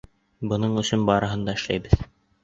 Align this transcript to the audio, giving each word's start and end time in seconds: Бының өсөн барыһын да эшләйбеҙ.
Бының 0.53 0.71
өсөн 0.83 1.03
барыһын 1.09 1.43
да 1.49 1.55
эшләйбеҙ. 1.61 1.95